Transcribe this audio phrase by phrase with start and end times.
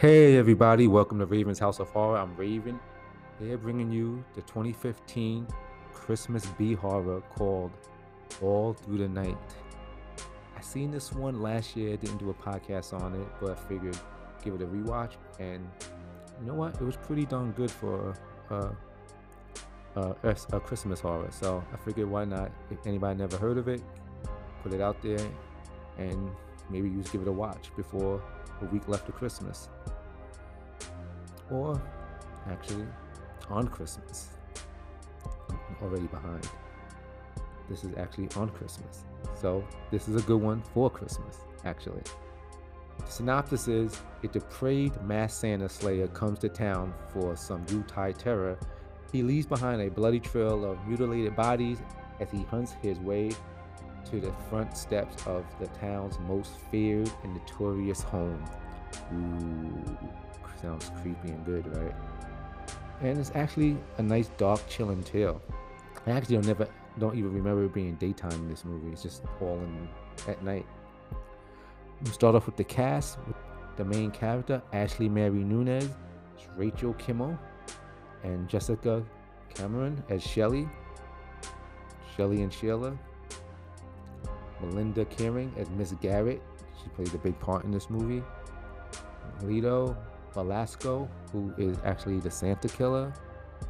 [0.00, 2.16] Hey everybody, welcome to Raven's House of Horror.
[2.16, 2.80] I'm Raven,
[3.38, 5.46] here bringing you the 2015
[5.92, 7.70] Christmas B horror called
[8.40, 9.36] All Through the Night.
[10.56, 13.98] I seen this one last year, didn't do a podcast on it, but I figured
[14.42, 15.68] give it a rewatch, and
[16.40, 16.76] you know what?
[16.76, 18.14] It was pretty darn good for
[18.50, 18.70] uh,
[19.96, 21.28] uh, a Christmas horror.
[21.30, 22.50] So I figured why not?
[22.70, 23.82] If anybody never heard of it,
[24.62, 25.20] put it out there,
[25.98, 26.30] and
[26.70, 28.22] maybe you just give it a watch before
[28.62, 29.68] a week left of Christmas.
[31.50, 31.80] Or
[32.48, 32.86] actually
[33.48, 34.28] on Christmas.
[35.48, 36.48] I'm already behind.
[37.68, 39.04] This is actually on Christmas.
[39.34, 42.02] So this is a good one for Christmas, actually.
[43.08, 48.58] Synopsis is a depraved mass Santa slayer comes to town for some Yuletide terror.
[49.12, 51.78] He leaves behind a bloody trail of mutilated bodies
[52.20, 53.30] as he hunts his way
[54.06, 58.44] to the front steps of the town's most feared and notorious home.
[59.14, 59.98] Ooh,
[60.60, 61.94] sounds creepy and good, right?
[63.00, 65.40] And it's actually a nice, dark, chilling tale.
[66.06, 68.90] I actually don't never don't even remember it being daytime in this movie.
[68.92, 69.88] It's just all in
[70.28, 70.66] at night.
[72.02, 73.36] We start off with the cast with
[73.76, 75.90] the main character Ashley Mary Nunes,
[76.56, 77.38] Rachel Kimmel,
[78.22, 79.04] and Jessica
[79.54, 80.68] Cameron as Shelly.
[82.16, 82.98] Shelly and Sheila.
[84.62, 86.42] Melynda Kiring as Miss Garrett.
[86.82, 88.22] She plays a big part in this movie.
[89.42, 89.96] Lito
[90.34, 93.12] Velasco, who is actually the Santa killer.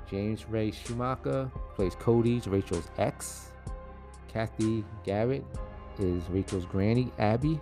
[0.09, 3.49] James Ray Schumacher plays Cody's Rachel's ex.
[4.29, 5.45] Kathy Garrett
[5.99, 7.61] is Rachel's granny, Abby.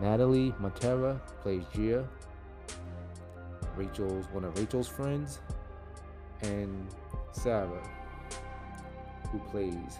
[0.00, 2.08] Natalie Montera plays Gia.
[3.76, 5.40] Rachel's one of Rachel's friends.
[6.42, 6.86] And
[7.32, 7.82] Sarah,
[9.30, 9.98] who plays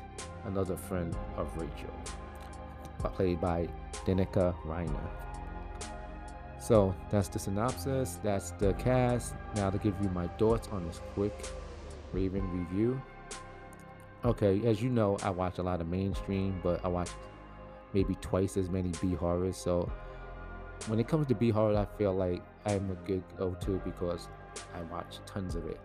[0.48, 1.94] another friend of Rachel,
[3.14, 3.68] played by
[4.04, 5.08] Danica Riner.
[6.60, 9.34] So that's the synopsis, that's the cast.
[9.54, 11.46] Now to give you my thoughts on this quick
[12.12, 13.00] Raven review.
[14.24, 17.10] Okay, as you know, I watch a lot of mainstream, but I watch
[17.92, 19.56] maybe twice as many B horrors.
[19.56, 19.90] So
[20.88, 24.28] when it comes to B horror, I feel like I'm a good go-to because
[24.74, 25.78] I watch tons of it.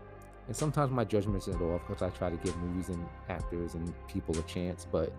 [0.48, 3.94] And sometimes my judgments are off because I try to give movies and actors and
[4.08, 4.86] people a chance.
[4.92, 5.14] But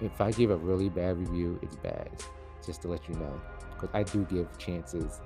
[0.00, 2.10] if I give a really bad review, it's bad.
[2.64, 3.40] Just to let you know
[3.74, 5.20] because I do give chances.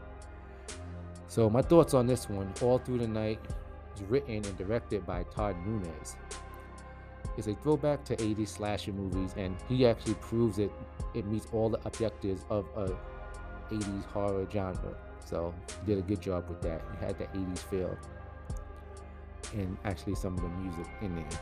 [1.28, 3.38] So my thoughts on this one, All Through the Night,
[3.94, 6.16] is written and directed by Todd Nunes.
[7.36, 10.72] It's a throwback to 80s slasher movies, and he actually proves it.
[11.14, 12.96] It meets all the objectives of a
[13.72, 14.96] 80s horror genre.
[15.24, 16.82] So he did a good job with that.
[16.98, 17.96] He had that 80s feel,
[19.54, 21.40] and actually some of the music in there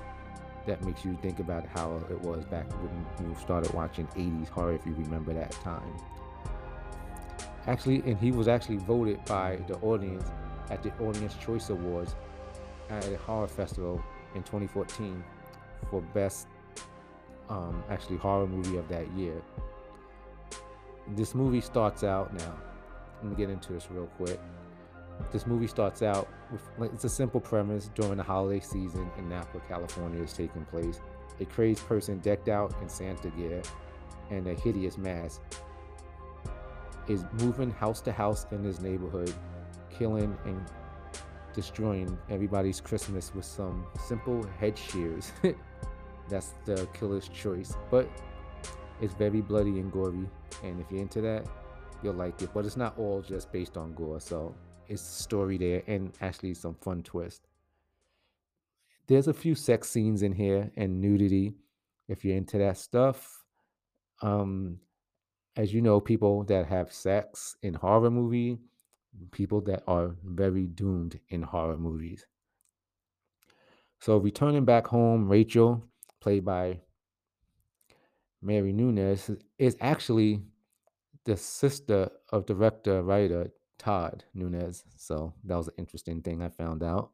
[0.67, 4.75] that makes you think about how it was back when you started watching 80s horror,
[4.75, 5.93] if you remember that time
[7.66, 10.28] actually, and he was actually voted by the audience
[10.71, 12.15] at the Audience Choice Awards
[12.91, 14.03] at a horror festival
[14.34, 15.22] in 2014
[15.91, 16.47] for best
[17.49, 19.41] um, actually horror movie of that year.
[21.15, 22.56] This movie starts out now.
[23.22, 24.41] Let me get into this real quick.
[25.32, 29.60] This movie starts out with it's a simple premise during the holiday season in Napa,
[29.69, 31.00] California is taking place.
[31.41, 33.62] A crazed person decked out in Santa gear
[34.31, 35.41] and a hideous mask
[37.09, 39.32] is moving house to house in his neighborhood,
[39.91, 40.60] killing and
[41.54, 45.33] destroying everybody's Christmas with some simple head shears.
[46.28, 47.75] That's the killer's choice.
[47.91, 48.09] But
[49.00, 50.28] it's very bloody and gory.
[50.62, 51.47] And if you're into that,
[52.03, 52.50] you'll like it.
[52.53, 54.21] But it's not all just based on gore.
[54.21, 54.54] So
[54.89, 57.47] it's story there and actually some fun twist.
[59.07, 61.55] There's a few sex scenes in here and nudity.
[62.09, 63.45] If you're into that stuff,
[64.23, 64.79] um,
[65.57, 68.59] as you know, people that have sex in horror movie,
[69.31, 72.27] people that are very doomed in horror movies.
[74.01, 75.83] So returning back home, Rachel,
[76.21, 76.81] played by
[78.43, 80.43] Mary Nunes, is actually
[81.25, 84.84] the sister of director writer Todd Nunes.
[84.97, 87.11] So that was an interesting thing I found out.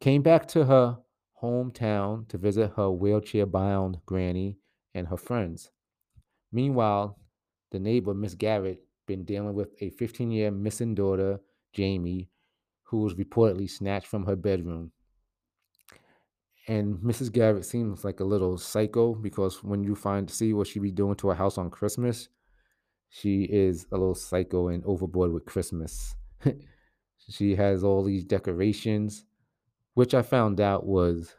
[0.00, 0.98] Came back to her
[1.42, 4.58] hometown to visit her wheelchair bound granny
[4.94, 5.70] and her friends.
[6.52, 7.18] Meanwhile,
[7.70, 11.40] the neighbor, Miss Garrett, been dealing with a 15 year missing daughter,
[11.72, 12.30] Jamie,
[12.84, 14.92] who was reportedly snatched from her bedroom.
[16.66, 17.30] And Mrs.
[17.30, 21.14] Garrett seems like a little psycho because when you find see what she be doing
[21.16, 22.28] to a house on Christmas,
[23.14, 26.16] she is a little psycho and overboard with Christmas.
[27.30, 29.24] she has all these decorations,
[29.94, 31.32] which I found out was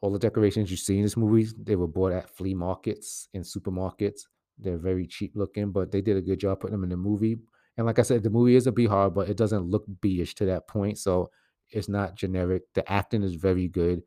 [0.00, 3.42] all the decorations you see in this movie, they were bought at flea markets and
[3.42, 4.20] supermarkets.
[4.58, 7.36] They're very cheap looking, but they did a good job putting them in the movie.
[7.76, 10.36] And like I said, the movie is a B horror, but it doesn't look B-ish
[10.36, 10.98] to that point.
[10.98, 11.30] So
[11.68, 12.62] it's not generic.
[12.74, 14.02] The acting is very good.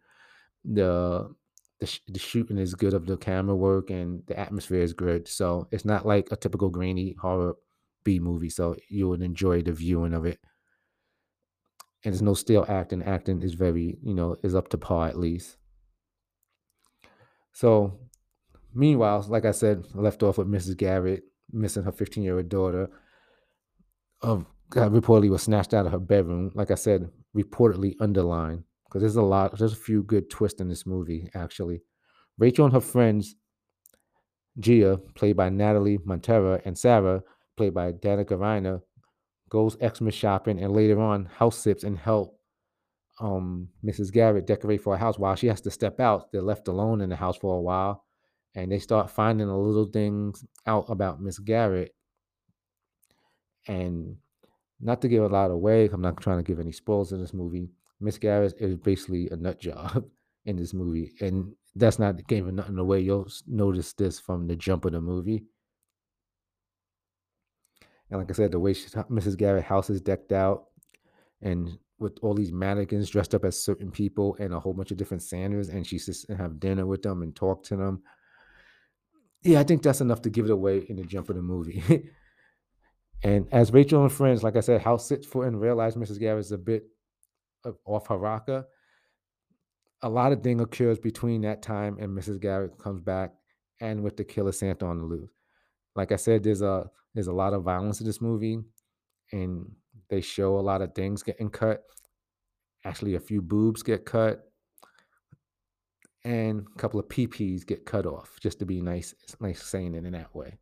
[0.63, 1.29] The
[1.79, 5.27] the, sh- the shooting is good of the camera work and the atmosphere is good.
[5.27, 7.55] So it's not like a typical grainy horror
[8.03, 8.49] B movie.
[8.49, 10.39] So you would enjoy the viewing of it.
[12.03, 13.03] And there's no still acting.
[13.03, 15.57] Acting is very, you know, is up to par at least.
[17.51, 17.99] So
[18.73, 20.77] meanwhile, like I said, left off with Mrs.
[20.77, 22.89] Garrett missing her 15 year old daughter.
[24.21, 24.45] Of
[24.75, 26.51] uh, reportedly was snatched out of her bedroom.
[26.53, 30.68] Like I said, reportedly underlined because there's a lot, there's a few good twists in
[30.68, 31.83] this movie, actually.
[32.39, 33.36] Rachel and her friends,
[34.59, 37.21] Gia, played by Natalie Montera, and Sarah,
[37.56, 38.81] played by Danica Riner,
[39.50, 42.39] goes Xmas shopping and later on house sips and help
[43.19, 44.12] um, Mrs.
[44.12, 46.31] Garrett decorate for a house while she has to step out.
[46.31, 48.06] They're left alone in the house for a while
[48.56, 51.94] and they start finding the little things out about Miss Garrett.
[53.68, 54.18] And
[54.80, 57.33] not to give a lot away, I'm not trying to give any spoils in this
[57.33, 57.69] movie.
[58.00, 60.06] Miss Garrett is basically a nut job
[60.46, 63.01] in this movie, and that's not giving nothing away.
[63.01, 65.46] You'll notice this from the jump of the movie.
[68.10, 69.38] And like I said, the way she, Mrs.
[69.38, 70.66] Garrett house is decked out,
[71.42, 74.98] and with all these mannequins dressed up as certain people and a whole bunch of
[74.98, 78.01] different Sanders, and she sits and have dinner with them and talk to them.
[79.44, 82.10] Yeah, I think that's enough to give it away in the jump of the movie.
[83.24, 86.19] and as Rachel and friends, like I said, House sits for and realize Mrs.
[86.19, 86.84] Garrett is a bit
[87.85, 88.65] off rocker.
[90.01, 92.39] A lot of thing occurs between that time and Mrs.
[92.39, 93.31] Garrett comes back,
[93.81, 95.31] and with the killer Santa on the loose.
[95.95, 98.59] Like I said, there's a there's a lot of violence in this movie,
[99.31, 99.71] and
[100.09, 101.83] they show a lot of things getting cut.
[102.85, 104.50] Actually, a few boobs get cut
[106.23, 110.05] and a couple of PPs get cut off, just to be nice, nice saying it
[110.05, 110.57] in that way.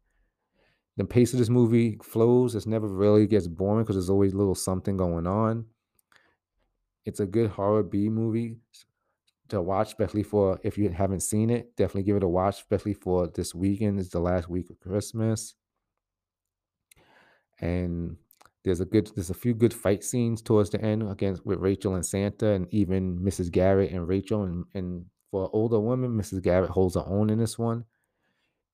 [0.97, 2.55] The pace of this movie flows.
[2.55, 5.65] It never really gets boring because there's always a little something going on.
[7.07, 8.57] It's a good horror B movie
[9.47, 11.73] to watch, especially for if you haven't seen it.
[11.77, 13.97] Definitely give it a watch, especially for this weekend.
[13.97, 15.55] It's the last week of Christmas,
[17.61, 18.17] and
[18.65, 21.95] there's a good, there's a few good fight scenes towards the end against with Rachel
[21.95, 23.51] and Santa, and even Mrs.
[23.51, 26.41] Garrett and Rachel, and and for older women, Mrs.
[26.43, 27.85] Garrett holds her own in this one.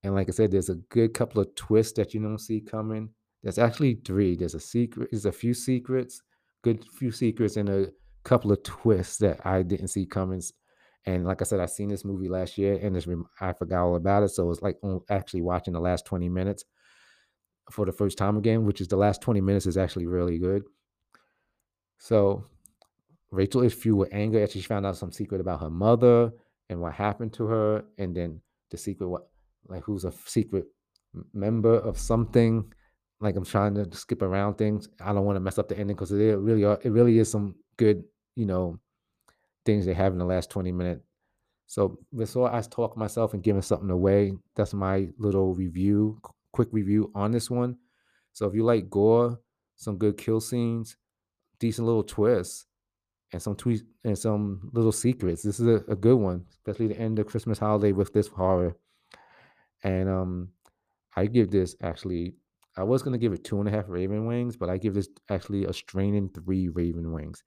[0.02, 3.10] And like I said, there's a good couple of twists that you don't see coming.
[3.44, 4.34] There's actually three.
[4.34, 6.20] There's a secret, there's a few secrets,
[6.62, 7.92] good few secrets, and a
[8.24, 10.42] couple of twists that I didn't see coming.
[11.06, 13.06] And like I said, I seen this movie last year, and this
[13.40, 14.30] I forgot all about it.
[14.30, 14.78] So it's like
[15.10, 16.64] actually watching the last 20 minutes
[17.70, 20.62] for the first time again, which is the last 20 minutes is actually really good.
[21.98, 22.44] So
[23.30, 26.32] Rachel is fueled with anger as she found out some secret about her mother
[26.68, 29.28] and what happened to her, and then the secret what
[29.66, 30.64] like who's a secret
[31.32, 32.72] member of something.
[33.20, 34.88] Like I'm trying to skip around things.
[35.00, 37.30] I don't want to mess up the ending because it really are, it really is
[37.30, 38.04] some good,
[38.36, 38.78] you know,
[39.64, 41.04] things they have in the last 20 minutes.
[41.66, 46.20] So before I talk myself and giving something away, that's my little review,
[46.52, 47.76] quick review on this one.
[48.32, 49.40] So if you like gore,
[49.76, 50.96] some good kill scenes,
[51.58, 52.66] decent little twists,
[53.32, 55.42] and some tweets and some little secrets.
[55.42, 58.76] This is a, a good one, especially the end of Christmas holiday with this horror.
[59.82, 60.48] And um,
[61.16, 62.34] I give this actually.
[62.76, 65.08] I was gonna give it two and a half Raven wings, but I give this
[65.28, 67.42] actually a straining three Raven wings,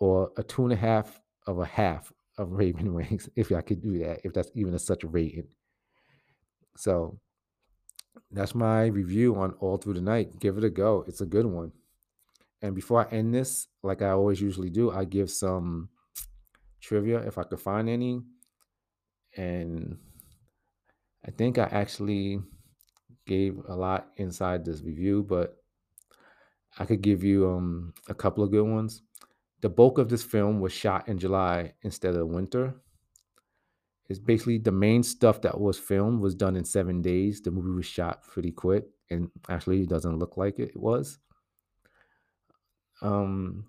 [0.00, 3.82] or a two and a half of a half of Raven wings, if I could
[3.82, 5.48] do that, if that's even a such a rating.
[6.76, 7.18] So
[8.30, 10.38] that's my review on All Through the Night.
[10.38, 11.04] Give it a go.
[11.08, 11.72] It's a good one.
[12.60, 15.88] And before I end this, like I always usually do, I give some
[16.80, 18.20] trivia if I could find any.
[19.36, 19.98] And
[21.26, 22.40] I think I actually
[23.26, 25.56] gave a lot inside this review, but
[26.78, 29.02] I could give you um, a couple of good ones.
[29.60, 32.74] The bulk of this film was shot in July instead of winter.
[34.08, 37.42] It's basically the main stuff that was filmed was done in seven days.
[37.42, 41.18] The movie was shot pretty quick, and actually, it doesn't look like it was.
[43.02, 43.66] Um,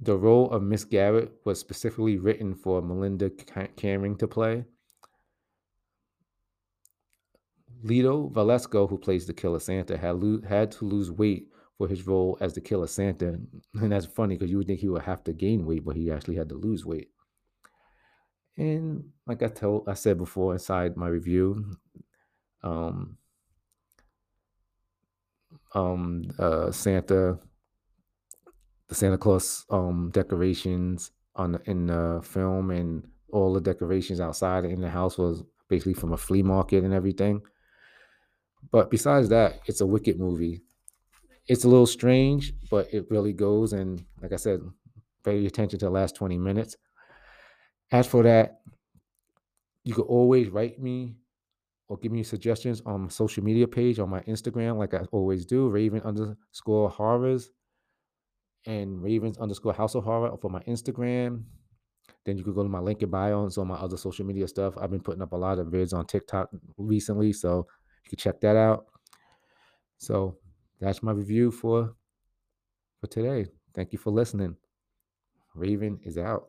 [0.00, 3.30] the role of Miss Garrett was specifically written for Melynda
[3.76, 4.64] Kiring to play.
[7.84, 11.48] Lito Velasco, who plays the Killer Santa, had lo- had to lose weight
[11.80, 13.40] for his role as the Killer Santa,
[13.80, 16.10] and that's funny because you would think he would have to gain weight, but he
[16.10, 17.08] actually had to lose weight.
[18.58, 21.78] And like I told, I said before inside my review,
[22.62, 23.16] um,
[25.74, 27.38] um, uh, Santa
[28.88, 34.66] the Santa Claus um, decorations on the, in the film and all the decorations outside
[34.66, 37.40] in the house was basically from a flea market and everything.
[38.70, 40.60] But besides that, it's a wicked movie.
[41.50, 43.72] It's a little strange, but it really goes.
[43.72, 44.60] And like I said,
[45.24, 46.76] pay attention to the last 20 minutes.
[47.90, 48.60] As for that,
[49.82, 51.16] you can always write me
[51.88, 55.44] or give me suggestions on my social media page on my Instagram, like I always
[55.44, 57.50] do, Raven underscore horrors
[58.64, 61.42] and Ravens underscore House of Horror for my Instagram.
[62.24, 64.46] Then you could go to my link in bio and of my other social media
[64.46, 64.78] stuff.
[64.78, 67.66] I've been putting up a lot of vids on TikTok recently, so
[68.04, 68.86] you can check that out.
[69.98, 70.36] So
[70.80, 71.94] that's my review for
[73.00, 73.46] for today.
[73.74, 74.56] Thank you for listening.
[75.54, 76.48] Raven is out.